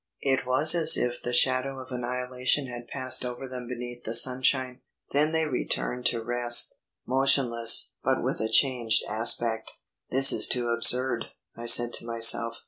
It 0.23 0.47
was 0.47 0.73
as 0.73 0.97
if 0.97 1.21
the 1.21 1.31
shadow 1.31 1.77
of 1.77 1.91
annihilation 1.91 2.65
had 2.65 2.87
passed 2.87 3.23
over 3.23 3.47
them 3.47 3.67
beneath 3.67 4.03
the 4.03 4.15
sunshine. 4.15 4.81
Then 5.11 5.31
they 5.31 5.45
returned 5.45 6.07
to 6.07 6.23
rest; 6.23 6.73
motionless, 7.05 7.91
but 8.03 8.23
with 8.23 8.41
a 8.41 8.49
changed 8.49 9.03
aspect. 9.07 9.69
"This 10.09 10.33
is 10.33 10.47
too 10.47 10.69
absurd," 10.69 11.25
I 11.55 11.67
said 11.67 11.93
to 11.93 12.05
myself. 12.07 12.55